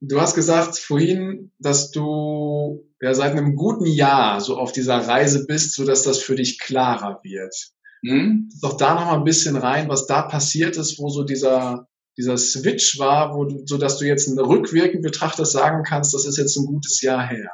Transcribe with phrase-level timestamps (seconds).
[0.00, 5.46] du hast gesagt vorhin, dass du ja seit einem guten Jahr so auf dieser Reise
[5.46, 7.54] bist, so dass das für dich klarer wird.
[8.06, 8.48] Hm?
[8.60, 11.88] Doch da noch mal ein bisschen rein, was da passiert ist, wo so dieser
[12.18, 16.36] dieser Switch war, wo du, so dass du jetzt rückwirkend betrachtet sagen kannst, das ist
[16.36, 17.50] jetzt ein gutes Jahr her.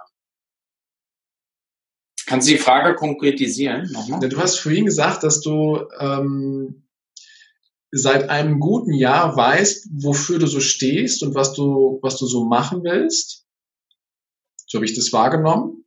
[2.27, 3.95] Kannst du die Frage konkretisieren?
[4.09, 6.84] Ja, du hast vorhin gesagt, dass du ähm,
[7.97, 12.45] seit einem guten Jahr weißt, wofür du so stehst und was du, was du so
[12.45, 13.47] machen willst.
[14.67, 15.85] So habe ich das wahrgenommen.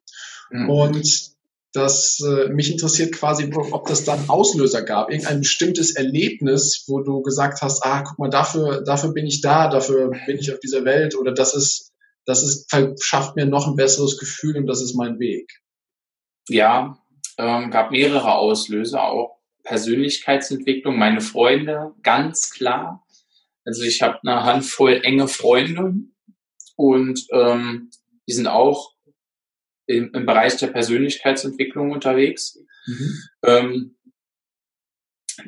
[0.50, 0.70] Mhm.
[0.70, 1.36] Und
[1.74, 7.22] dass äh, mich interessiert quasi, ob das dann Auslöser gab, irgendein bestimmtes Erlebnis, wo du
[7.22, 10.86] gesagt hast, ah, guck mal, dafür, dafür bin ich da, dafür bin ich auf dieser
[10.86, 11.92] Welt oder das ist,
[12.26, 15.52] das ist, verschafft mir noch ein besseres Gefühl und das ist mein Weg.
[16.48, 16.98] Ja,
[17.38, 19.37] ähm, gab mehrere Auslöser, auch
[19.68, 23.06] Persönlichkeitsentwicklung, meine Freunde, ganz klar.
[23.66, 25.94] Also ich habe eine Handvoll enge Freunde
[26.78, 27.90] und ähm,
[28.28, 28.94] die sind auch
[29.88, 32.58] im, im Bereich der Persönlichkeitsentwicklung unterwegs.
[32.86, 33.24] Mhm.
[33.44, 33.98] Ähm,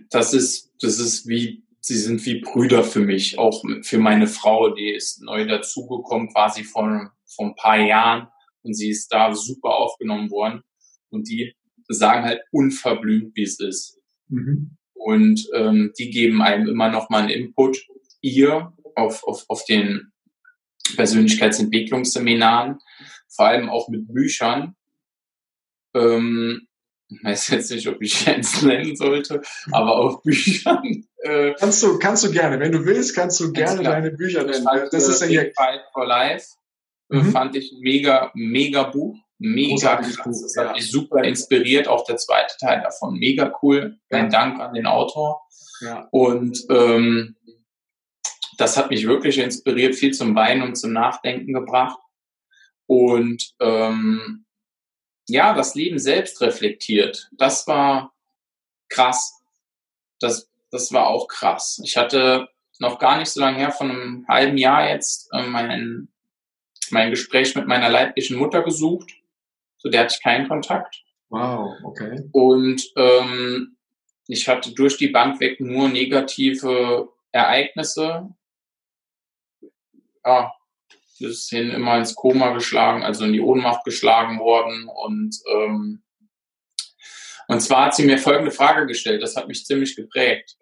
[0.09, 4.69] das ist, das ist wie, sie sind wie Brüder für mich, auch für meine Frau,
[4.69, 8.27] die ist neu dazugekommen, quasi vor, vor ein paar Jahren
[8.63, 10.61] und sie ist da super aufgenommen worden
[11.09, 11.55] und die
[11.87, 13.98] sagen halt unverblümt, wie es ist.
[14.29, 14.77] Mhm.
[14.93, 17.85] Und ähm, die geben einem immer noch mal einen Input.
[18.21, 20.11] Ihr auf, auf, auf den
[20.95, 22.79] Persönlichkeitsentwicklungsseminaren
[23.29, 24.75] vor allem auch mit Büchern.
[25.95, 26.67] Ähm,
[27.07, 31.05] ich weiß jetzt nicht, ob ich jetzt nennen sollte, aber auch Büchern.
[31.23, 34.63] Äh, kannst du, kannst du gerne, wenn du willst, kannst du gerne deine Bücher nennen.
[34.63, 35.51] Fand, das ist ja hier.
[35.55, 36.47] Fight for Life
[37.11, 37.31] äh, mhm.
[37.31, 39.17] fand ich ein mega, mega Buch.
[39.39, 40.41] Mega krass.
[40.41, 41.87] Das hat mich super inspiriert.
[41.87, 43.15] Auch der zweite Teil davon.
[43.15, 43.97] Mega cool.
[44.09, 44.29] Mein.
[44.29, 45.41] Dank an den Autor.
[45.81, 46.07] Ja.
[46.11, 47.37] Und ähm,
[48.57, 51.97] das hat mich wirklich inspiriert, viel zum Weinen und zum Nachdenken gebracht
[52.89, 54.45] und ähm,
[55.27, 57.29] ja, das Leben selbst reflektiert.
[57.31, 58.13] Das war
[58.89, 59.41] krass.
[60.19, 61.79] Das, das war auch krass.
[61.83, 62.49] Ich hatte
[62.79, 66.09] noch gar nicht so lange her, von einem halben Jahr jetzt, äh, mein,
[66.89, 69.11] mein Gespräch mit meiner leiblichen Mutter gesucht.
[69.79, 71.03] Zu der hatte ich keinen Kontakt.
[71.29, 72.29] Wow, okay.
[72.31, 73.77] Und ähm,
[74.27, 78.29] ich hatte durch die Bank weg nur negative Ereignisse.
[80.25, 80.53] Ja,
[81.19, 84.87] bis hin immer ins Koma geschlagen, also in die Ohnmacht geschlagen worden.
[84.87, 86.03] Und, ähm,
[87.47, 90.57] und zwar hat sie mir folgende Frage gestellt, das hat mich ziemlich geprägt.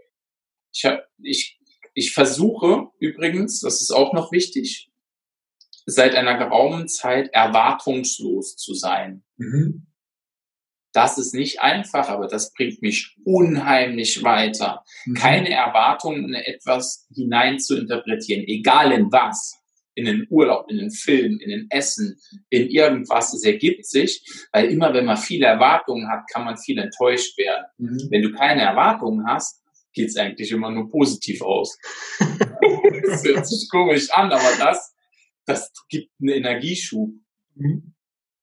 [0.74, 1.60] Ich, hab, ich,
[1.94, 4.87] ich versuche übrigens, das ist auch noch wichtig,
[5.88, 9.24] seit einer geraumen Zeit erwartungslos zu sein.
[9.38, 9.88] Mhm.
[10.94, 14.84] Das ist nicht einfach, aber das bringt mich unheimlich weiter.
[15.06, 15.14] Mhm.
[15.14, 19.58] Keine Erwartungen in etwas hinein zu interpretieren, egal in was
[19.98, 22.20] in den Urlaub, in den Film, in den Essen,
[22.50, 23.34] in irgendwas.
[23.34, 27.66] Es ergibt sich, weil immer wenn man viele Erwartungen hat, kann man viel enttäuscht werden.
[27.78, 28.08] Mhm.
[28.12, 31.80] Wenn du keine Erwartungen hast, geht es eigentlich immer nur positiv aus.
[32.20, 34.94] das hört sich komisch an, aber das,
[35.48, 37.10] das gibt einen Energieschub.
[37.56, 37.94] Mhm.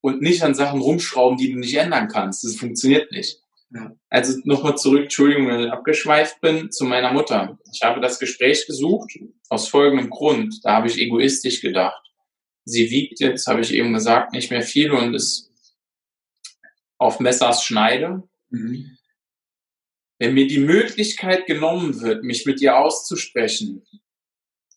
[0.00, 2.44] Und nicht an Sachen rumschrauben, die du nicht ändern kannst.
[2.44, 3.38] Das funktioniert nicht.
[3.70, 3.97] Ja.
[4.10, 7.59] Also nochmal zurück, Entschuldigung, wenn ich abgeschweift bin, zu meiner Mutter.
[7.72, 10.60] Ich habe das Gespräch gesucht aus folgendem Grund.
[10.62, 12.03] Da habe ich egoistisch gedacht.
[12.64, 15.50] Sie wiegt jetzt, habe ich eben gesagt, nicht mehr viel und ist
[16.98, 18.22] auf Messers Schneide.
[18.50, 18.97] Mhm.
[20.19, 23.84] Wenn mir die Möglichkeit genommen wird, mich mit ihr auszusprechen,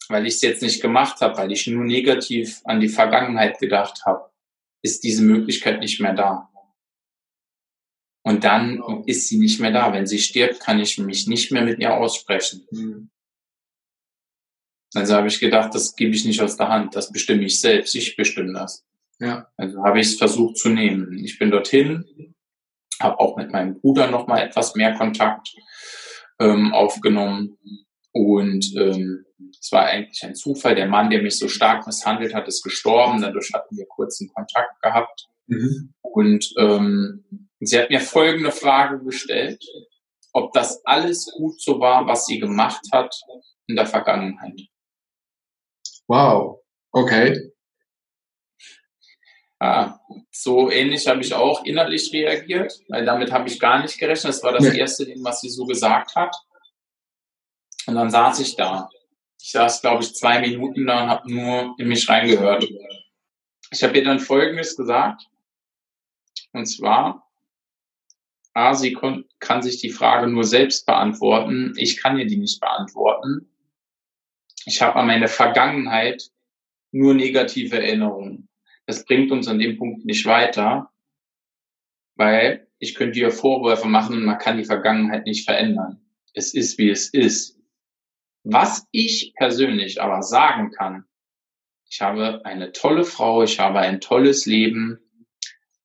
[0.10, 4.06] weil ich es jetzt nicht gemacht habe, weil ich nur negativ an die Vergangenheit gedacht
[4.06, 4.30] habe,
[4.82, 6.50] ist diese Möglichkeit nicht mehr da.
[8.24, 9.94] Und dann ist sie nicht mehr da.
[9.94, 12.68] Wenn sie stirbt, kann ich mich nicht mehr mit ihr aussprechen.
[12.72, 13.10] Mhm.
[14.94, 17.96] Also habe ich gedacht, das gebe ich nicht aus der Hand, das bestimme ich selbst,
[17.96, 18.86] ich bestimme das.
[19.20, 19.48] Ja.
[19.58, 21.24] Also habe ich es versucht zu nehmen.
[21.24, 22.34] Ich bin dorthin,
[23.00, 25.56] habe auch mit meinem Bruder noch mal etwas mehr Kontakt
[26.40, 27.58] ähm, aufgenommen
[28.12, 29.26] und ähm,
[29.60, 30.76] es war eigentlich ein Zufall.
[30.76, 33.22] Der Mann, der mich so stark misshandelt hat, ist gestorben.
[33.22, 35.28] Dadurch hatten wir kurzen Kontakt gehabt.
[35.48, 35.94] Mhm.
[36.02, 39.64] Und ähm, sie hat mir folgende Frage gestellt,
[40.34, 43.14] ob das alles gut so war, was sie gemacht hat
[43.68, 44.62] in der Vergangenheit.
[46.08, 46.62] Wow,
[46.92, 47.52] okay.
[49.60, 50.00] Ah,
[50.32, 54.34] so ähnlich habe ich auch innerlich reagiert, weil damit habe ich gar nicht gerechnet.
[54.34, 54.78] Das war das nee.
[54.78, 56.36] erste Ding, was sie so gesagt hat.
[57.88, 58.90] Und dann saß ich da.
[59.40, 62.68] Ich saß, glaube ich, zwei Minuten da und habe nur in mich reingehört.
[63.72, 65.28] Ich habe ihr dann Folgendes gesagt.
[66.54, 67.28] Und zwar,
[68.54, 68.98] A, sie
[69.40, 71.74] kann sich die Frage nur selbst beantworten.
[71.78, 73.50] Ich kann ihr die nicht beantworten.
[74.66, 76.32] Ich habe an meine Vergangenheit
[76.92, 78.50] nur negative Erinnerungen.
[78.86, 80.90] Das bringt uns an dem Punkt nicht weiter,
[82.16, 86.02] weil ich könnte dir Vorwürfe machen, man kann die Vergangenheit nicht verändern.
[86.34, 87.57] Es ist, wie es ist.
[88.50, 91.04] Was ich persönlich aber sagen kann,
[91.90, 95.00] ich habe eine tolle Frau, ich habe ein tolles Leben.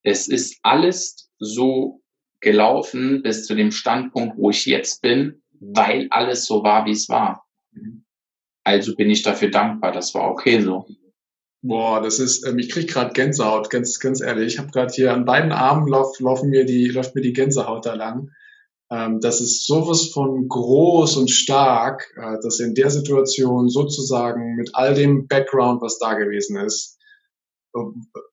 [0.05, 2.03] Es ist alles so
[2.41, 7.09] gelaufen bis zu dem Standpunkt, wo ich jetzt bin, weil alles so war, wie es
[7.09, 7.49] war.
[8.63, 10.87] Also bin ich dafür dankbar, das war okay so.
[11.63, 14.55] Boah, das ist, ähm, ich krieg gerade Gänsehaut, ganz, ganz ehrlich.
[14.55, 17.87] Ich habe gerade hier an beiden Armen lauf, laufen mir die, läuft mir die Gänsehaut
[17.87, 18.31] da lang.
[18.93, 24.71] Ähm, das ist sowas von groß und stark, äh, dass in der Situation sozusagen mit
[24.75, 26.99] all dem Background, was da gewesen ist,
[27.75, 27.81] äh,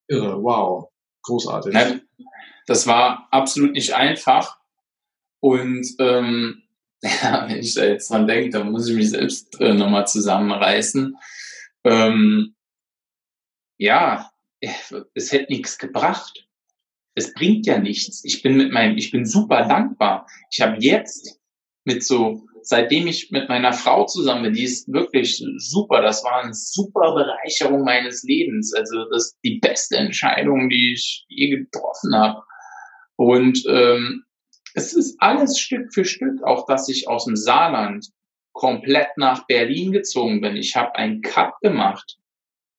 [0.10, 0.90] irre, wow,
[1.24, 1.74] großartig.
[2.68, 4.60] Das war absolut nicht einfach.
[5.40, 6.64] Und ähm,
[7.02, 11.16] ja, wenn ich da jetzt dran denke, dann muss ich mich selbst äh, nochmal zusammenreißen.
[11.86, 12.56] Ähm,
[13.78, 14.30] ja,
[15.14, 16.49] es hätte nichts gebracht.
[17.20, 18.24] Es bringt ja nichts.
[18.24, 20.26] Ich bin mit meinem, ich bin super dankbar.
[20.50, 21.38] Ich habe jetzt
[21.84, 26.02] mit so, seitdem ich mit meiner Frau zusammen bin, die ist wirklich super.
[26.02, 28.74] Das war eine super Bereicherung meines Lebens.
[28.74, 32.42] Also das ist die beste Entscheidung, die ich je getroffen habe.
[33.18, 34.24] Und ähm,
[34.76, 38.08] es ist alles Stück für Stück, auch dass ich aus dem Saarland
[38.54, 40.56] komplett nach Berlin gezogen bin.
[40.56, 42.18] Ich habe einen Cut gemacht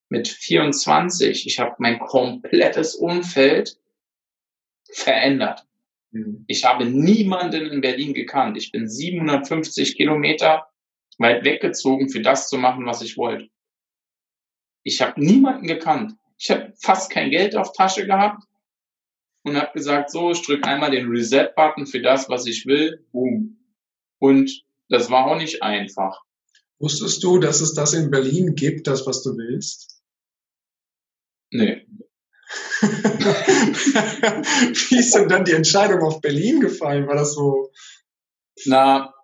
[0.08, 1.46] mit 24.
[1.46, 3.76] Ich habe mein komplettes Umfeld
[4.92, 5.66] verändert.
[6.12, 6.44] Mhm.
[6.46, 8.56] Ich habe niemanden in Berlin gekannt.
[8.56, 10.66] Ich bin 750 Kilometer
[11.18, 13.48] weit weggezogen, für das zu machen, was ich wollte.
[14.82, 16.14] Ich habe niemanden gekannt.
[16.38, 18.44] Ich habe fast kein Geld auf Tasche gehabt
[19.42, 23.06] und habe gesagt, so, ich drücke einmal den Reset-Button für das, was ich will.
[23.12, 23.58] Boom.
[24.18, 26.22] Und das war auch nicht einfach.
[26.78, 30.02] Wusstest du, dass es das in Berlin gibt, das, was du willst?
[31.50, 31.86] Nee.
[34.88, 37.06] Wie ist denn dann die Entscheidung auf Berlin gefallen?
[37.06, 37.70] War das so?
[38.66, 39.14] Na,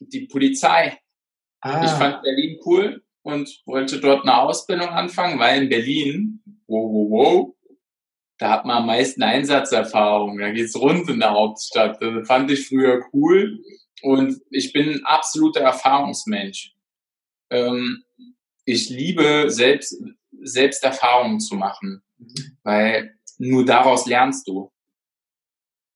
[0.00, 0.98] die Polizei.
[1.60, 1.84] Ah.
[1.84, 7.10] Ich fand Berlin cool und wollte dort eine Ausbildung anfangen, weil in Berlin, wow, wow,
[7.10, 7.56] wow,
[8.38, 10.38] da hat man am meisten Einsatzerfahrung.
[10.38, 12.00] Da geht's rund in der Hauptstadt.
[12.02, 13.58] Das fand ich früher cool
[14.02, 16.74] und ich bin ein absoluter Erfahrungsmensch.
[17.50, 18.04] Ähm,
[18.64, 19.96] ich liebe selbst
[20.42, 22.02] selbst Erfahrungen zu machen.
[22.62, 24.72] Weil nur daraus lernst du.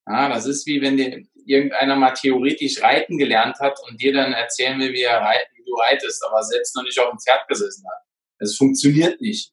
[0.07, 4.33] Ja, das ist wie wenn dir irgendeiner mal theoretisch reiten gelernt hat und dir dann
[4.33, 7.47] erzählen will, wie, er reiten, wie du reitest, aber selbst noch nicht auf dem Pferd
[7.49, 8.03] gesessen hat.
[8.39, 9.53] Es funktioniert nicht.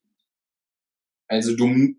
[1.28, 1.96] Also du,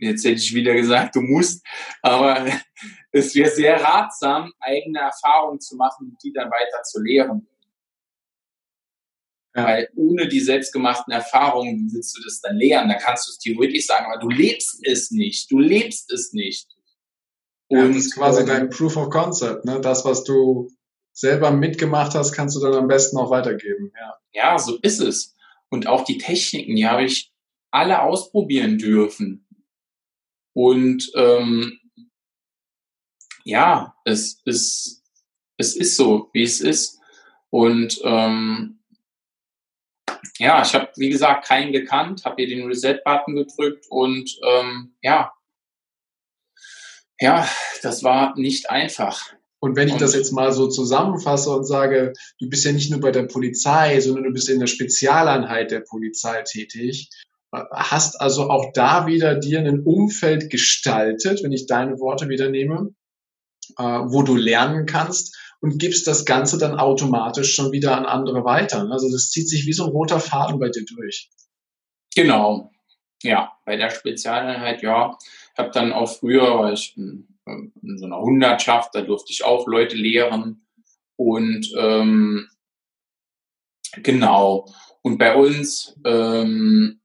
[0.00, 1.64] jetzt hätte ich wieder gesagt, du musst,
[2.02, 2.46] aber
[3.12, 7.48] es wäre sehr ratsam, eigene Erfahrungen zu machen und die dann weiter zu lehren.
[9.54, 9.64] Ja.
[9.64, 12.90] Weil ohne die selbstgemachten Erfahrungen willst du das dann lernen.
[12.90, 15.50] Da kannst du es theoretisch sagen, aber du lebst es nicht.
[15.50, 16.68] Du lebst es nicht.
[17.68, 19.64] Und ja, das ist quasi ähm, dein Proof of Concept.
[19.64, 19.80] Ne?
[19.80, 20.68] Das, was du
[21.12, 23.92] selber mitgemacht hast, kannst du dann am besten auch weitergeben.
[23.98, 25.36] Ja, ja so ist es.
[25.68, 27.32] Und auch die Techniken, die habe ich
[27.70, 29.46] alle ausprobieren dürfen.
[30.52, 31.78] Und ähm,
[33.44, 35.02] ja, es ist,
[35.56, 36.98] es ist so, wie es ist.
[37.50, 38.79] Und ähm,
[40.38, 45.32] ja, ich habe, wie gesagt, keinen gekannt, habe hier den Reset-Button gedrückt und ähm, ja,
[47.20, 47.46] ja,
[47.82, 49.32] das war nicht einfach.
[49.60, 52.90] Und wenn ich und, das jetzt mal so zusammenfasse und sage, du bist ja nicht
[52.90, 57.10] nur bei der Polizei, sondern du bist in der Spezialeinheit der Polizei tätig,
[57.52, 62.94] hast also auch da wieder dir ein Umfeld gestaltet, wenn ich deine Worte wieder nehme,
[63.76, 68.44] äh, wo du lernen kannst und gibst das Ganze dann automatisch schon wieder an andere
[68.44, 68.88] weiter.
[68.90, 71.30] Also das zieht sich wie so ein roter Faden bei dir durch.
[72.14, 72.70] Genau.
[73.22, 75.16] Ja, bei der Spezialeinheit, ja.
[75.52, 79.44] Ich habe dann auch früher, war ich in, in, so einer Hundertschaft, da durfte ich
[79.44, 80.66] auch Leute lehren.
[81.16, 82.48] Und ähm,
[84.02, 84.66] genau.
[85.02, 87.00] Und bei uns ähm,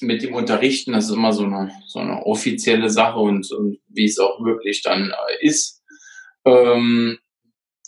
[0.00, 4.06] mit dem Unterrichten, das ist immer so eine, so eine offizielle Sache und, und wie
[4.06, 5.84] es auch wirklich dann äh, ist.
[6.44, 7.18] Ähm,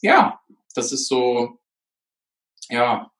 [0.04, 0.38] ja,
[0.74, 1.58] das ist so,
[2.68, 3.10] ja.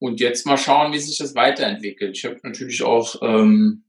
[0.00, 2.16] Und jetzt mal schauen, wie sich das weiterentwickelt.
[2.16, 3.84] Ich habe natürlich auch ähm,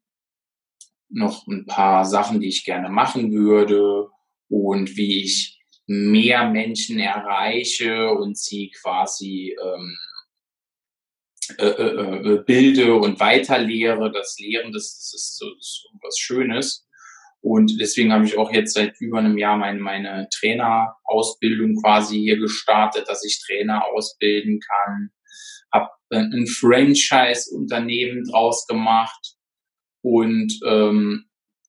[1.10, 4.10] noch ein paar Sachen, die ich gerne machen würde
[4.48, 9.98] und wie ich mehr Menschen erreiche und sie quasi ähm,
[11.58, 14.12] äh, äh, äh bilde und weiterlehre.
[14.12, 15.48] Das Lehren, das, das ist so,
[16.04, 16.86] was Schönes.
[17.42, 22.38] Und deswegen habe ich auch jetzt seit über einem Jahr meine, meine Trainerausbildung quasi hier
[22.38, 25.10] gestartet, dass ich Trainer ausbilden kann.
[25.74, 29.36] habe ein Franchise-Unternehmen draus gemacht
[30.04, 31.26] und ähm,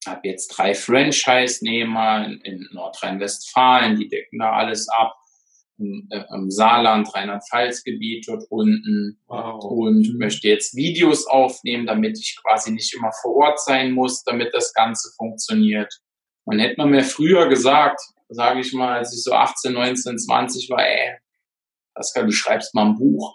[0.07, 5.15] habe jetzt drei Franchise-Nehmer in, in Nordrhein-Westfalen, die decken da alles ab.
[5.83, 9.63] Im, äh, im Saarland, Rheinland-Pfalz-Gebiet dort unten wow.
[9.65, 14.55] und möchte jetzt Videos aufnehmen, damit ich quasi nicht immer vor Ort sein muss, damit
[14.55, 15.93] das Ganze funktioniert.
[16.45, 20.71] Man hätte man mir früher gesagt, sage ich mal, als ich so 18, 19, 20
[20.71, 21.17] war, ey,
[21.95, 23.35] Pascal, du schreibst mal ein Buch.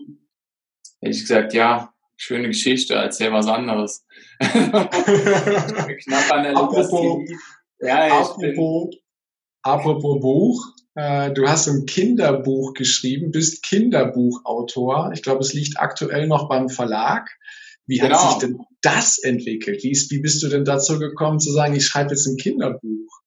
[0.99, 4.05] Hätte ich gesagt, ja, schöne Geschichte, erzähl was anderes.
[4.39, 7.29] Knapp an der apropos,
[7.79, 8.95] ja, apropos,
[9.61, 10.65] apropos Buch,
[10.97, 15.11] äh, du hast ein Kinderbuch geschrieben, bist Kinderbuchautor.
[15.13, 17.29] Ich glaube, es liegt aktuell noch beim Verlag.
[17.85, 18.29] Wie hat genau.
[18.29, 19.83] sich denn das entwickelt?
[19.83, 23.21] Wie, ist, wie bist du denn dazu gekommen zu sagen, ich schreibe jetzt ein Kinderbuch?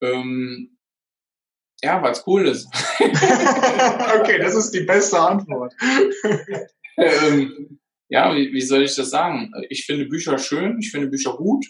[0.00, 0.78] Ähm,
[1.82, 2.66] ja, weil es cool ist.
[3.00, 5.74] okay, das ist die beste Antwort.
[6.96, 9.52] ähm, ja, wie, wie soll ich das sagen?
[9.68, 11.66] Ich finde Bücher schön, ich finde Bücher gut.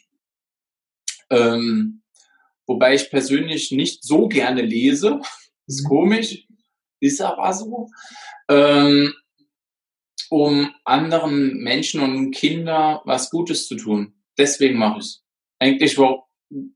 [1.29, 2.00] Ähm,
[2.71, 5.21] wobei ich persönlich nicht so gerne lese.
[5.67, 5.89] Ist mhm.
[5.89, 6.47] komisch,
[7.01, 7.89] ist aber so.
[8.49, 9.13] Ähm,
[10.31, 14.15] um anderen Menschen und Kindern was Gutes zu tun.
[14.39, 15.25] Deswegen mache ich es.
[15.59, 15.99] Eigentlich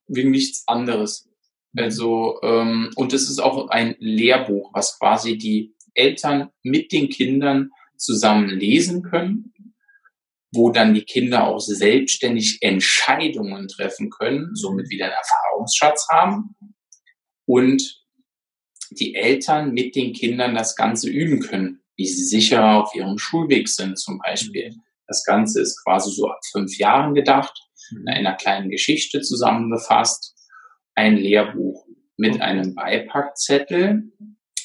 [0.09, 1.31] wegen nichts anderes.
[1.77, 7.71] Also, ähm, und es ist auch ein Lehrbuch, was quasi die Eltern mit den Kindern
[7.97, 9.54] zusammen lesen können,
[10.55, 16.55] wo dann die Kinder auch selbstständig Entscheidungen treffen können, somit wieder einen Erfahrungsschatz haben
[17.47, 18.05] und
[18.91, 23.69] die Eltern mit den Kindern das Ganze üben können, wie sie sicher auf ihrem Schulweg
[23.69, 24.75] sind zum Beispiel.
[25.07, 30.35] Das Ganze ist quasi so ab fünf Jahren gedacht, in einer kleinen Geschichte zusammengefasst
[30.95, 34.13] ein Lehrbuch mit einem Beipackzettel.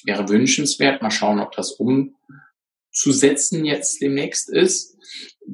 [0.05, 1.01] Wäre wünschenswert.
[1.01, 1.77] Mal schauen, ob das
[2.93, 4.96] umzusetzen jetzt demnächst ist,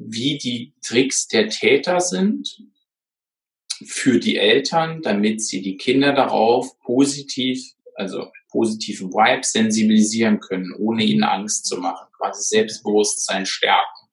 [0.04, 2.62] wie die Tricks der Täter sind
[3.84, 7.62] für die Eltern, damit sie die Kinder darauf positiv,
[7.94, 14.08] also positiven Vibes sensibilisieren können, ohne ihnen Angst zu machen, quasi Selbstbewusstsein stärken.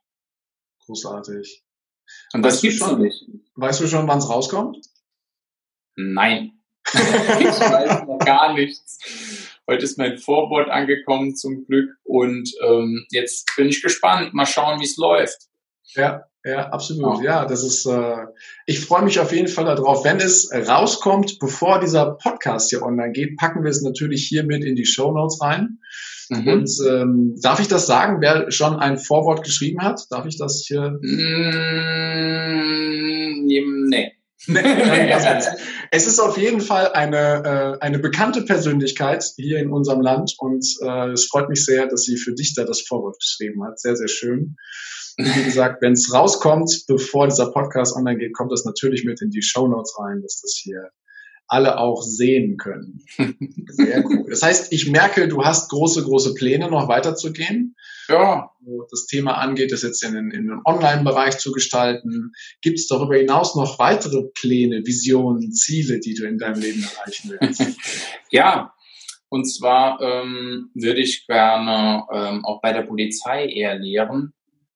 [0.85, 1.63] Großartig.
[2.33, 3.25] Und das gibt's schon nicht.
[3.55, 4.85] Weißt du schon, wann es rauskommt?
[5.95, 6.59] Nein.
[6.93, 8.99] ich weiß noch gar nichts.
[9.65, 14.33] Heute ist mein Vorwort angekommen zum Glück und ähm, jetzt bin ich gespannt.
[14.33, 15.47] Mal schauen, wie es läuft.
[15.95, 17.23] Ja, ja, absolut.
[17.23, 17.85] Ja, das ist.
[17.85, 18.25] Äh,
[18.65, 20.03] ich freue mich auf jeden Fall darauf.
[20.03, 24.65] Wenn es rauskommt, bevor dieser Podcast hier online geht, packen wir es natürlich hier mit
[24.65, 25.79] in die Show Notes rein.
[26.29, 26.47] Mhm.
[26.47, 30.01] Und ähm, darf ich das sagen, wer schon ein Vorwort geschrieben hat?
[30.09, 30.97] Darf ich das hier?
[31.01, 31.05] Mm,
[33.89, 34.11] nee.
[35.91, 40.65] es ist auf jeden Fall eine, äh, eine bekannte Persönlichkeit hier in unserem Land und
[40.81, 43.79] äh, es freut mich sehr, dass sie für dich da das Vorwort geschrieben hat.
[43.79, 44.57] Sehr, sehr schön.
[45.17, 49.29] Wie gesagt, wenn es rauskommt, bevor dieser Podcast online geht, kommt das natürlich mit in
[49.29, 50.89] die Show Notes rein, dass das hier
[51.47, 53.05] alle auch sehen können.
[53.67, 54.25] Sehr cool.
[54.29, 57.75] Das heißt, ich merke, du hast große, große Pläne, noch weiterzugehen.
[58.07, 58.49] Ja.
[58.61, 62.31] Wo das Thema angeht, das jetzt in, in den Online-Bereich zu gestalten.
[62.61, 67.35] Gibt es darüber hinaus noch weitere Pläne, Visionen, Ziele, die du in deinem Leben erreichen
[67.39, 67.61] willst?
[68.31, 68.73] ja,
[69.29, 74.33] und zwar ähm, würde ich gerne ähm, auch bei der Polizei eher lehren.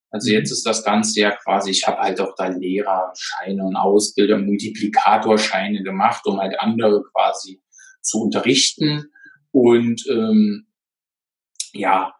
[0.09, 0.53] Also jetzt mhm.
[0.53, 6.25] ist das Ganze ja quasi, ich habe halt auch da Lehrerscheine und Ausbilder, Multiplikatorscheine gemacht,
[6.25, 7.61] um halt andere quasi
[8.01, 9.11] zu unterrichten.
[9.51, 10.67] Und ähm,
[11.73, 12.13] ja,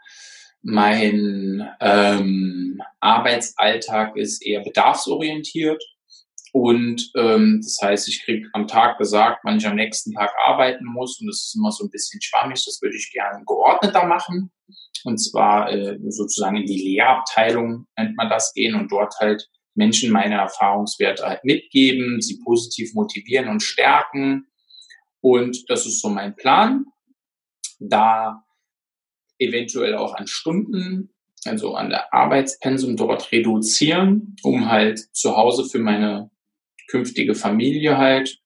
[0.61, 5.81] mein ähm, Arbeitsalltag ist eher bedarfsorientiert.
[6.51, 10.85] Und ähm, das heißt, ich kriege am Tag gesagt, wann ich am nächsten Tag arbeiten
[10.85, 11.19] muss.
[11.19, 12.63] Und das ist immer so ein bisschen schwammig.
[12.65, 14.51] Das würde ich gerne geordneter machen.
[15.03, 20.11] Und zwar äh, sozusagen in die Lehrabteilung nennt man das gehen und dort halt Menschen
[20.11, 24.47] meine Erfahrungswerte halt mitgeben, sie positiv motivieren und stärken.
[25.21, 26.85] Und das ist so mein Plan.
[27.79, 28.43] Da
[29.39, 31.13] eventuell auch an Stunden,
[31.45, 36.31] also an der Arbeitspensum dort reduzieren, um halt zu Hause für meine
[36.87, 38.39] künftige Familie halt,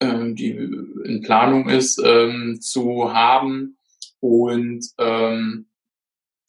[0.00, 3.76] ähm, die in Planung ist, ähm, zu haben
[4.26, 5.68] und ähm,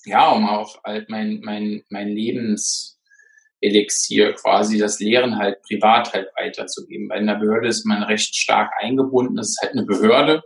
[0.05, 7.10] ja, um auch halt mein, mein, mein Lebenselixier quasi das Lehren halt privat halt weiterzugeben.
[7.10, 10.43] Weil in der Behörde ist man recht stark eingebunden, es ist halt eine Behörde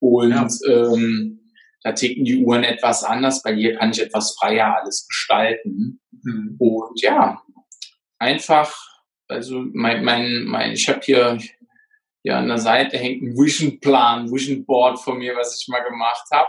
[0.00, 0.48] und ja.
[0.66, 1.52] ähm,
[1.82, 6.00] da ticken die Uhren etwas anders, weil hier kann ich etwas freier alles gestalten.
[6.10, 6.56] Mhm.
[6.58, 7.40] Und ja,
[8.18, 8.76] einfach,
[9.28, 11.38] also mein, mein, mein ich habe hier,
[12.22, 15.84] hier an der Seite hängt ein Vision Plan, Vision Board von mir, was ich mal
[15.84, 16.48] gemacht habe.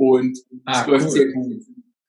[0.00, 1.10] Und ah, es läuft cool.
[1.10, 1.62] sehr gut.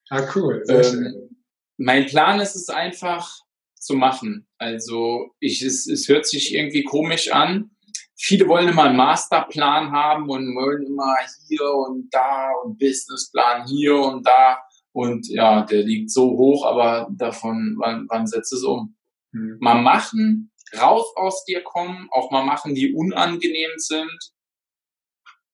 [0.10, 0.64] Ah, cool.
[0.70, 1.30] Ähm,
[1.76, 3.30] mein Plan ist es einfach
[3.76, 4.48] zu machen.
[4.58, 7.72] Also ich, es, es hört sich irgendwie komisch an.
[8.16, 11.18] Viele wollen immer einen Masterplan haben und wollen immer
[11.50, 14.60] hier und da und Businessplan hier und da.
[14.94, 18.96] Und ja, der liegt so hoch, aber davon, wann, wann setzt es um?
[19.34, 19.58] Hm.
[19.60, 24.32] Mal machen, raus aus dir kommen, auch mal machen, die unangenehm sind.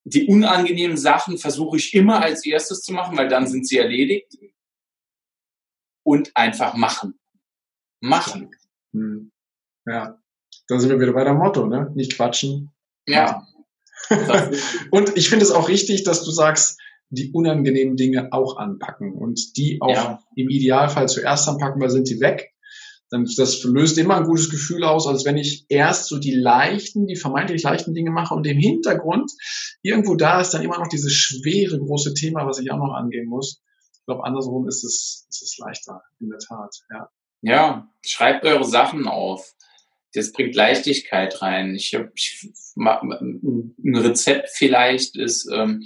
[0.10, 4.38] Die unangenehmen Sachen versuche ich immer als erstes zu machen, weil dann sind sie erledigt.
[6.04, 7.20] Und einfach machen.
[8.00, 8.52] Machen.
[8.94, 9.32] Hm.
[9.86, 10.18] Ja,
[10.68, 11.92] dann sind wir wieder bei der Motto, ne?
[11.96, 12.72] Nicht quatschen.
[13.06, 13.46] Ja.
[14.92, 19.58] und ich finde es auch richtig, dass du sagst, die unangenehmen Dinge auch anpacken und
[19.58, 20.24] die auch ja.
[20.36, 22.54] im Idealfall zuerst anpacken, weil sind die weg.
[23.10, 27.08] Dann, das löst immer ein gutes Gefühl aus, als wenn ich erst so die leichten,
[27.08, 29.32] die vermeintlich leichten Dinge mache und im Hintergrund
[29.82, 33.28] irgendwo da ist dann immer noch dieses schwere, große Thema, was ich auch noch angehen
[33.28, 33.62] muss.
[33.94, 37.10] Ich glaube, andersrum ist es, ist es leichter, in der Tat, ja.
[37.42, 39.54] Ja, schreibt eure Sachen auf.
[40.14, 41.76] Das bringt Leichtigkeit rein.
[41.76, 42.12] Ich habe
[42.78, 45.84] ein Rezept vielleicht ist, ähm,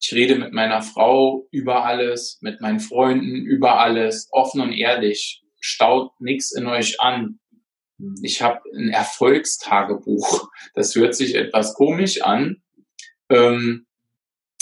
[0.00, 5.41] ich rede mit meiner Frau über alles, mit meinen Freunden über alles, offen und ehrlich.
[5.64, 7.38] Staut nichts in euch an.
[7.98, 8.16] Mhm.
[8.22, 10.50] Ich habe ein Erfolgstagebuch.
[10.74, 12.62] Das hört sich etwas komisch an.
[13.30, 13.86] Ähm,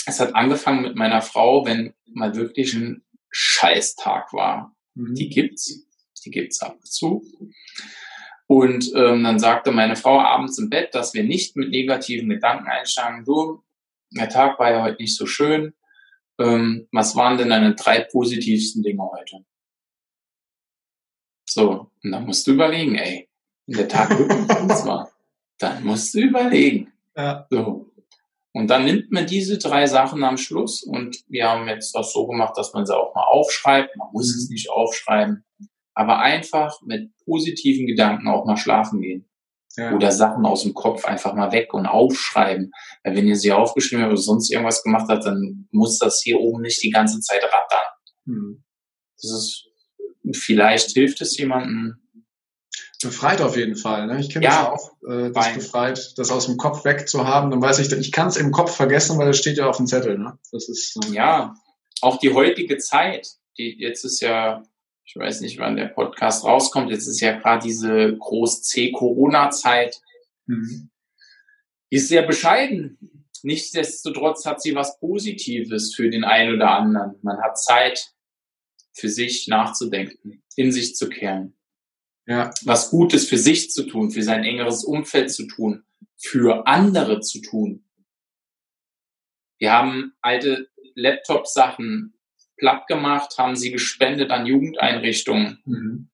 [0.05, 4.75] es hat angefangen mit meiner Frau, wenn mal wirklich ein Scheißtag war.
[4.93, 5.15] Mhm.
[5.15, 5.87] Die gibt's,
[6.23, 7.25] die gibt's ab und zu.
[8.45, 12.67] Und ähm, dann sagte meine Frau abends im Bett, dass wir nicht mit negativen Gedanken
[12.67, 13.25] einsteigen.
[13.25, 13.63] Du,
[14.11, 15.73] der Tag war ja heute nicht so schön.
[16.37, 19.45] Ähm, was waren denn deine drei positivsten Dinge heute?
[21.53, 23.27] So, und dann musst du überlegen, ey,
[23.67, 24.47] wenn der Tag wirklich
[24.85, 25.11] war,
[25.59, 26.93] dann musst du überlegen.
[27.15, 27.45] Ja.
[27.49, 27.91] So.
[28.53, 32.25] Und dann nimmt man diese drei Sachen am Schluss und wir haben jetzt das so
[32.27, 33.95] gemacht, dass man sie auch mal aufschreibt.
[33.97, 34.53] Man muss es mhm.
[34.53, 35.45] nicht aufschreiben,
[35.93, 39.27] aber einfach mit positiven Gedanken auch mal schlafen gehen.
[39.75, 39.93] Ja.
[39.93, 42.71] Oder Sachen aus dem Kopf einfach mal weg und aufschreiben.
[43.03, 46.39] Weil wenn ihr sie aufgeschrieben habt oder sonst irgendwas gemacht habt, dann muss das hier
[46.39, 47.85] oben nicht die ganze Zeit rattern.
[48.25, 48.63] Hm.
[49.21, 49.70] Das ist,
[50.35, 51.97] vielleicht hilft es jemandem.
[53.03, 54.05] Befreit auf jeden Fall.
[54.05, 54.19] Ne?
[54.19, 57.49] Ich kenne ja, das auch, äh, das befreit, das aus dem Kopf wegzuhaben.
[57.49, 59.87] Dann weiß ich, ich kann es im Kopf vergessen, weil es steht ja auf dem
[59.87, 60.19] Zettel.
[60.19, 60.37] Ne?
[60.51, 61.55] Das ist äh, ja
[62.01, 63.27] auch die heutige Zeit.
[63.57, 64.63] Die jetzt ist ja
[65.11, 66.89] ich weiß nicht, wann der Podcast rauskommt.
[66.89, 70.01] Jetzt ist ja gerade diese Groß-C-Corona-Zeit.
[70.45, 70.89] Mhm.
[71.91, 72.97] Die ist sehr bescheiden.
[73.43, 77.15] Nichtsdestotrotz hat sie was Positives für den einen oder anderen.
[77.23, 78.13] Man hat Zeit,
[78.93, 81.55] für sich nachzudenken, in sich zu kehren.
[82.27, 82.53] Ja.
[82.63, 85.83] Was Gutes für sich zu tun, für sein engeres Umfeld zu tun,
[86.17, 87.83] für andere zu tun.
[89.57, 92.13] Wir haben alte Laptop-Sachen
[92.57, 95.61] platt gemacht, haben sie gespendet an Jugendeinrichtungen.
[95.65, 96.09] Mhm.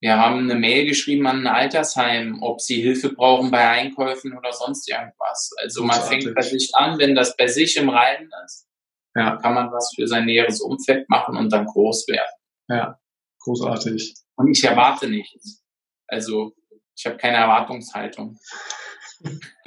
[0.00, 4.52] Wir haben eine Mail geschrieben an ein Altersheim, ob sie Hilfe brauchen bei Einkäufen oder
[4.52, 5.50] sonst irgendwas.
[5.56, 8.68] Also man fängt bei sich an, wenn das bei sich im Reinen ist,
[9.14, 9.36] ja.
[9.36, 12.30] kann man was für sein näheres Umfeld machen und dann groß werden.
[12.68, 12.98] Ja,
[13.40, 14.14] großartig.
[14.36, 15.62] Und ich erwarte nichts.
[16.06, 16.52] Also
[16.96, 18.38] ich habe keine Erwartungshaltung.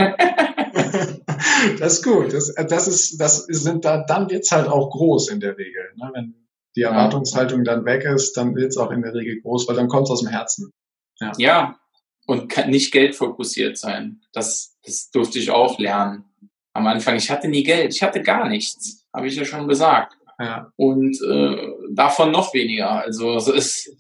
[1.80, 2.34] das ist gut.
[2.34, 5.94] Das, das ist, das sind da, dann wird's halt auch groß in der Regel.
[5.96, 6.12] Ne?
[6.14, 9.88] Wenn die Erwartungshaltung dann weg ist, dann wird's auch in der Regel groß, weil dann
[9.88, 10.72] kommt's aus dem Herzen.
[11.20, 11.32] Ja.
[11.38, 11.80] ja.
[12.28, 14.22] Und kann nicht Geld fokussiert sein.
[14.34, 16.26] Das, das durfte ich auch lernen.
[16.74, 20.13] Am Anfang, ich hatte nie Geld, ich hatte gar nichts, habe ich ja schon gesagt.
[20.39, 20.72] Ja.
[20.76, 23.04] Und äh, davon noch weniger.
[23.04, 23.98] Also es ist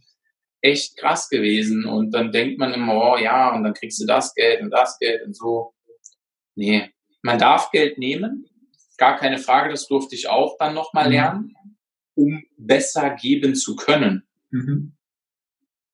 [0.61, 1.85] echt krass gewesen.
[1.85, 4.97] Und dann denkt man immer, oh ja, und dann kriegst du das Geld und das
[4.99, 5.73] Geld und so.
[6.55, 6.91] Nee,
[7.21, 8.45] man darf Geld nehmen,
[8.97, 11.11] gar keine Frage, das durfte ich auch dann nochmal mhm.
[11.11, 11.55] lernen,
[12.15, 14.23] um besser geben zu können.
[14.49, 14.93] Mhm.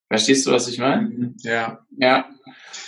[0.09, 1.09] Verstehst du, was ich meine?
[1.09, 1.35] Mhm.
[1.39, 1.85] Ja.
[1.97, 2.29] Ja.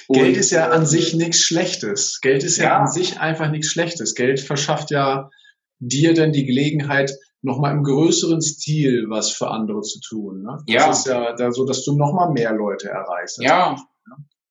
[0.08, 2.22] Und Geld ist ja an sich nichts Schlechtes.
[2.22, 4.16] Geld ist ja, ja an sich einfach nichts Schlechtes.
[4.16, 5.30] Geld verschafft ja
[5.80, 7.12] dir denn die Gelegenheit,
[7.42, 10.42] nochmal im größeren Stil was für andere zu tun.
[10.42, 10.58] Ne?
[10.68, 10.92] Das ja.
[10.92, 13.42] ist ja da so, dass du nochmal mehr Leute erreichst.
[13.42, 13.78] Ja.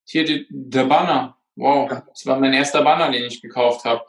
[0.06, 1.36] Hier die, der Banner.
[1.56, 4.04] Wow, das war mein erster Banner, den ich gekauft habe.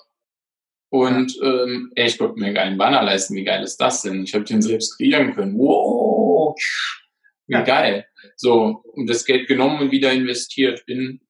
[0.89, 3.35] Und ähm, ey, ich konnte mir keinen Banner leisten.
[3.35, 4.23] Wie geil ist das denn?
[4.23, 5.57] Ich habe den selbst kreieren können.
[5.57, 6.55] Wow,
[7.47, 7.61] wie ja.
[7.61, 8.05] geil.
[8.35, 11.21] So, und das Geld genommen und wieder investiert in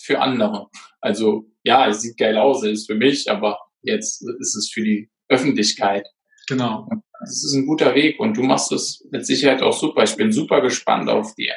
[0.00, 0.68] für andere.
[1.00, 4.82] Also ja, es sieht geil aus, es ist für mich, aber jetzt ist es für
[4.82, 6.06] die Öffentlichkeit.
[6.48, 6.88] Genau.
[7.20, 10.04] Das ist ein guter Weg und du machst es mit Sicherheit auch super.
[10.04, 11.50] Ich bin super gespannt auf die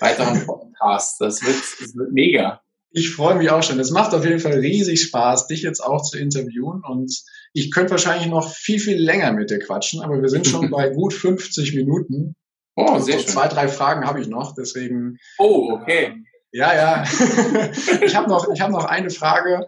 [0.00, 1.18] weiteren Podcasts.
[1.18, 2.60] Das wird, das wird mega.
[2.90, 3.78] Ich freue mich auch schon.
[3.78, 6.82] Es macht auf jeden Fall riesig Spaß, dich jetzt auch zu interviewen.
[6.82, 7.12] Und
[7.52, 10.88] ich könnte wahrscheinlich noch viel, viel länger mit dir quatschen, aber wir sind schon bei
[10.88, 12.34] gut 50 Minuten.
[12.74, 13.32] Oh, also sehr so schön.
[13.32, 15.18] Zwei, drei Fragen habe ich noch, deswegen.
[15.38, 16.14] Oh, okay.
[16.52, 17.04] Ja, ja.
[18.02, 19.66] ich habe noch, ich habe noch eine Frage.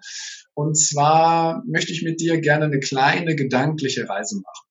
[0.59, 4.67] Und zwar möchte ich mit dir gerne eine kleine gedankliche Reise machen.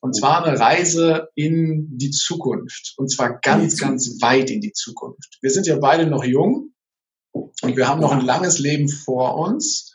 [0.00, 2.94] Und zwar eine Reise in die Zukunft.
[2.96, 5.36] Und zwar ganz, ganz weit in die Zukunft.
[5.42, 6.72] Wir sind ja beide noch jung
[7.30, 9.92] und wir haben noch ein langes Leben vor uns.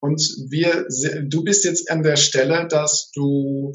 [0.00, 0.86] Und wir,
[1.22, 3.72] du bist jetzt an der Stelle, dass du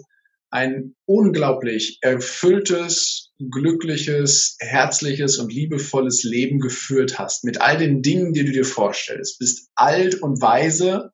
[0.54, 7.44] ein unglaublich erfülltes, glückliches, herzliches und liebevolles Leben geführt hast.
[7.44, 9.39] Mit all den Dingen, die du dir vorstellst.
[9.39, 11.12] Bist alt und weise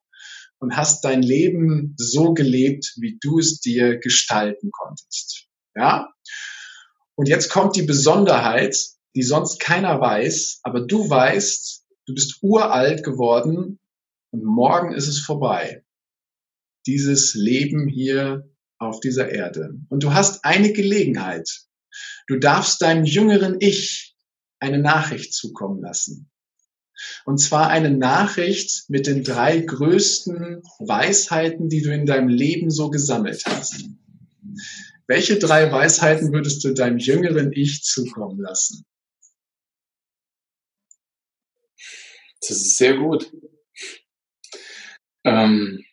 [0.58, 5.46] und hast dein Leben so gelebt, wie du es dir gestalten konntest.
[5.74, 6.12] Ja?
[7.14, 8.76] Und jetzt kommt die Besonderheit,
[9.16, 13.78] die sonst keiner weiß, aber du weißt, du bist uralt geworden
[14.32, 15.82] und morgen ist es vorbei.
[16.86, 18.49] Dieses Leben hier
[18.80, 19.74] auf dieser Erde.
[19.88, 21.48] Und du hast eine Gelegenheit.
[22.26, 24.16] Du darfst deinem jüngeren Ich
[24.58, 26.30] eine Nachricht zukommen lassen.
[27.24, 32.90] Und zwar eine Nachricht mit den drei größten Weisheiten, die du in deinem Leben so
[32.90, 33.84] gesammelt hast.
[35.06, 38.84] Welche drei Weisheiten würdest du deinem jüngeren Ich zukommen lassen?
[42.40, 43.32] Das ist sehr gut.
[45.24, 45.84] Ähm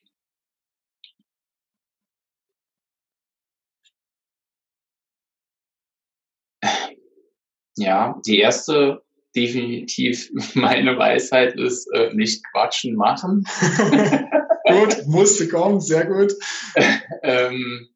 [7.78, 9.04] ja, die erste
[9.36, 13.46] definitiv meine Weisheit ist, äh, nicht quatschen machen.
[14.68, 16.34] gut, musste kommen, sehr gut.
[17.24, 17.90] ähm,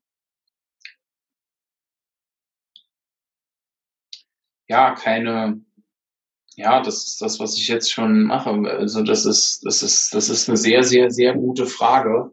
[4.67, 5.61] ja, keine,
[6.55, 8.51] ja, das ist das, was ich jetzt schon mache.
[8.51, 12.31] Also das ist, das ist, das ist eine sehr, sehr, sehr gute Frage.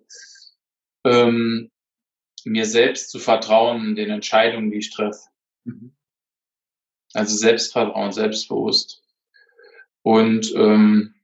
[1.04, 1.70] Ähm,
[2.44, 5.20] mir selbst zu vertrauen in den Entscheidungen, die ich treffe.
[5.64, 5.97] Mhm.
[7.14, 9.02] Also Selbstvertrauen, selbstbewusst.
[10.02, 11.14] Und ähm,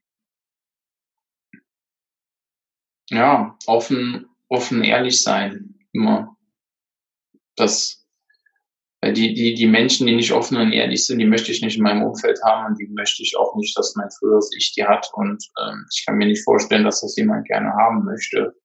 [3.09, 6.35] ja, offen, offen, ehrlich sein, immer.
[7.55, 8.05] Das,
[9.01, 11.77] weil die, die, die Menschen, die nicht offen und ehrlich sind, die möchte ich nicht
[11.77, 14.83] in meinem Umfeld haben und die möchte ich auch nicht, dass mein früheres Ich die
[14.83, 15.09] hat.
[15.13, 18.55] Und ähm, ich kann mir nicht vorstellen, dass das jemand gerne haben möchte.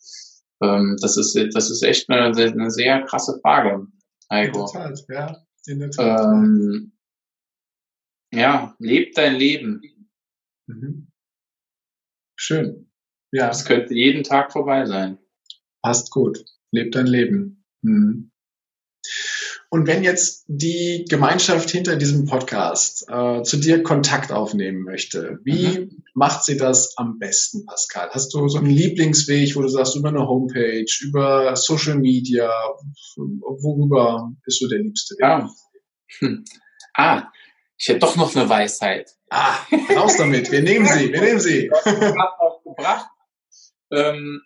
[0.62, 3.86] Ähm, das ist, das ist echt eine, eine sehr krasse Frage,
[4.30, 4.66] Heiko.
[4.66, 5.46] In der Tat, ja.
[5.66, 6.20] In der Tat.
[6.20, 6.92] Ähm,
[8.32, 9.82] ja, leb dein Leben.
[10.66, 11.08] Mhm.
[12.36, 12.90] Schön.
[13.32, 13.50] Ja.
[13.50, 15.18] Es könnte jeden Tag vorbei sein.
[15.82, 16.44] Passt gut.
[16.72, 17.64] Leb dein Leben.
[17.82, 18.30] Mhm.
[19.72, 25.68] Und wenn jetzt die Gemeinschaft hinter diesem Podcast äh, zu dir Kontakt aufnehmen möchte, wie
[25.68, 26.02] mhm.
[26.12, 28.10] macht sie das am besten, Pascal?
[28.10, 32.50] Hast du so einen Lieblingsweg, wo du sagst, über eine Homepage, über Social Media,
[33.16, 35.20] worüber bist du der liebste Weg?
[35.20, 35.50] Ja.
[36.18, 36.44] Hm.
[36.94, 37.30] Ah,
[37.80, 39.16] ich hätte doch noch eine Weisheit.
[39.30, 39.56] Ah,
[39.96, 40.52] raus damit.
[40.52, 41.70] Wir nehmen sie, wir nehmen sie.
[42.64, 43.08] gebracht.
[43.90, 44.42] Ähm,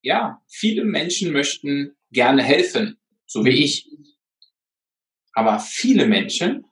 [0.00, 3.86] ja, viele Menschen möchten gerne helfen, so wie ich.
[5.34, 6.64] Aber viele Menschen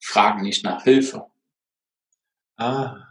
[0.00, 1.26] fragen nicht nach Hilfe.
[2.56, 3.08] Ah.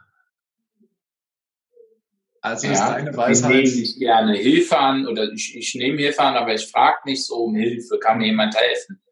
[2.39, 3.51] Also ist ja, deine Weisheit.
[3.51, 6.99] Ich nehme nicht gerne Hilfe an oder ich, ich nehme Hilfe an, aber ich frage
[7.05, 7.97] nicht so um Hilfe.
[7.97, 9.02] Kann mir jemand helfen?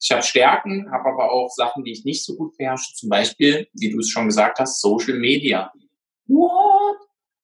[0.00, 2.94] Ich habe Stärken, habe aber auch Sachen, die ich nicht so gut beherrsche.
[2.94, 5.72] Zum Beispiel, wie du es schon gesagt hast, Social Media.
[6.26, 6.98] What?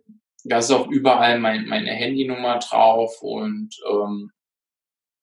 [0.45, 4.33] da ist auch überall mein, meine Handynummer drauf und ähm,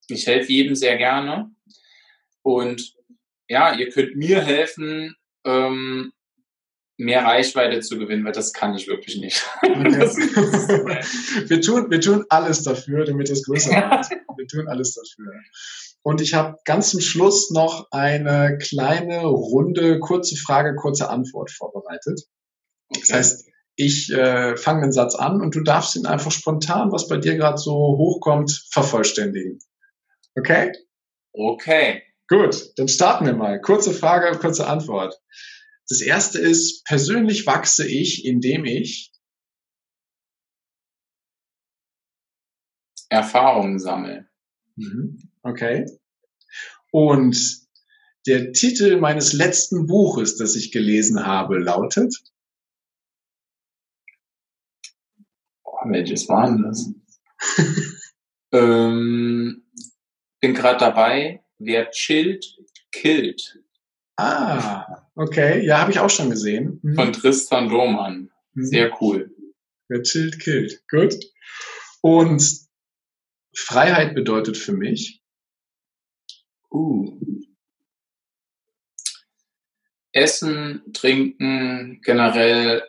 [0.07, 1.51] ich helfe jedem sehr gerne.
[2.41, 2.95] Und
[3.47, 6.13] ja, ihr könnt mir helfen, ähm,
[6.97, 9.45] mehr Reichweite zu gewinnen, weil das kann ich wirklich nicht.
[11.47, 14.09] Wir, tun, wir tun alles dafür, damit es größer wird.
[14.37, 15.31] Wir tun alles dafür.
[16.01, 22.21] Und ich habe ganz zum Schluss noch eine kleine Runde, kurze Frage, kurze Antwort vorbereitet.
[22.89, 23.01] Okay.
[23.01, 23.49] Das heißt,
[23.79, 27.35] ich äh, fange den Satz an und du darfst ihn einfach spontan, was bei dir
[27.35, 29.59] gerade so hochkommt, vervollständigen.
[30.37, 30.73] Okay?
[31.31, 32.03] Okay.
[32.27, 33.61] Gut, dann starten wir mal.
[33.61, 35.15] Kurze Frage, kurze Antwort.
[35.87, 39.13] Das erste ist, persönlich wachse ich, indem ich
[43.07, 44.27] Erfahrungen sammle.
[44.75, 45.31] Mhm.
[45.41, 45.85] Okay.
[46.91, 47.61] Und
[48.27, 52.13] der Titel meines letzten Buches, das ich gelesen habe, lautet?
[55.63, 56.93] Oh, welches war denn das?
[58.51, 59.63] ähm,
[60.39, 61.43] bin gerade dabei.
[61.57, 62.57] Wer chillt,
[62.91, 63.59] killt.
[64.17, 65.65] Ah, okay.
[65.65, 66.79] Ja, habe ich auch schon gesehen.
[66.83, 66.95] Mhm.
[66.95, 68.29] Von Tristan Lohmann.
[68.53, 68.65] Mhm.
[68.65, 69.33] Sehr cool.
[69.87, 70.83] Wer chillt, killt.
[70.89, 71.15] Gut.
[72.01, 72.67] Und
[73.55, 75.21] Freiheit bedeutet für mich?
[76.71, 77.19] Uh.
[80.11, 82.83] Essen, trinken, generell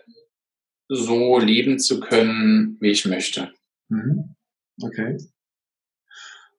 [0.92, 3.53] so leben zu können, wie ich möchte.
[3.88, 4.35] Mhm.
[4.83, 5.18] Okay.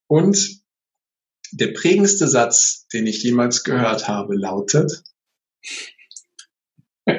[0.08, 0.62] Und
[1.52, 5.04] der prägendste Satz, den ich jemals gehört habe, lautet?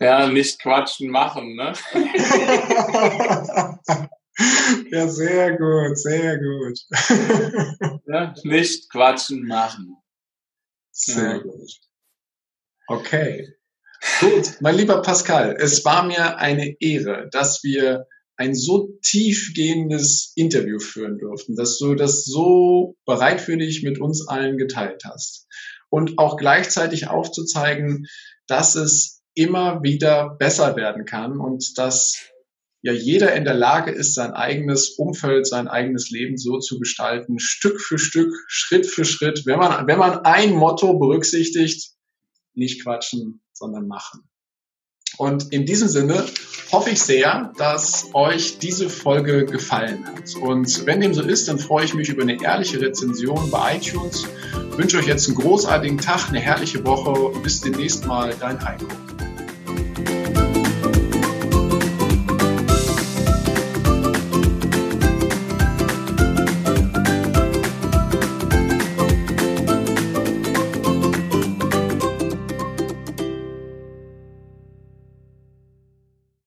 [0.00, 1.72] ja, nicht quatschen, machen, ne?
[4.90, 6.78] ja, sehr gut, sehr gut.
[8.06, 9.96] ja, nicht quatschen, machen.
[10.90, 11.38] Sehr ja.
[11.38, 11.80] gut.
[12.88, 13.55] Okay.
[14.20, 20.78] Gut, mein lieber Pascal, es war mir eine Ehre, dass wir ein so tiefgehendes Interview
[20.78, 25.46] führen durften, dass du das so bereitwillig mit uns allen geteilt hast.
[25.88, 28.06] Und auch gleichzeitig aufzuzeigen,
[28.46, 32.30] dass es immer wieder besser werden kann und dass
[32.82, 37.38] ja jeder in der Lage ist, sein eigenes Umfeld, sein eigenes Leben so zu gestalten,
[37.38, 41.92] Stück für Stück, Schritt für Schritt, wenn man, wenn man ein Motto berücksichtigt,
[42.54, 44.28] nicht quatschen, sondern machen.
[45.18, 46.26] Und in diesem Sinne
[46.72, 50.34] hoffe ich sehr, dass euch diese Folge gefallen hat.
[50.36, 54.26] Und wenn dem so ist, dann freue ich mich über eine ehrliche Rezension bei iTunes.
[54.76, 58.86] Wünsche euch jetzt einen großartigen Tag, eine herrliche Woche bis demnächst mal, dein Heiko.